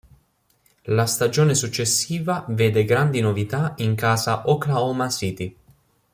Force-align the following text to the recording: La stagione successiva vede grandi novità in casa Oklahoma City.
La 0.87 1.05
stagione 1.05 1.53
successiva 1.53 2.43
vede 2.49 2.85
grandi 2.85 3.21
novità 3.21 3.75
in 3.77 3.93
casa 3.93 4.49
Oklahoma 4.49 5.09
City. 5.11 5.55